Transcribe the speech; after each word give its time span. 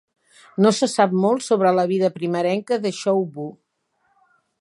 No 0.65 0.69
se 0.77 0.87
sap 0.93 1.11
molt 1.25 1.45
sobre 1.47 1.73
la 1.81 1.85
vida 1.91 2.09
primerenca 2.15 2.79
de 2.87 2.93
Choe 3.01 3.29
Woo. 3.37 3.53